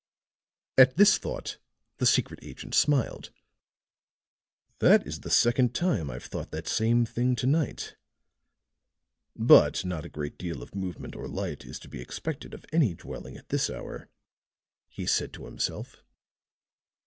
[0.79, 1.59] At this thought
[1.97, 3.29] the secret agent smiled.
[4.79, 7.95] "That is the second time I've thought that same thing to night.
[9.35, 12.95] But not a great deal of movement or light is to be expected of any
[12.95, 14.09] dwelling at this hour,"
[14.89, 16.03] he said to himself.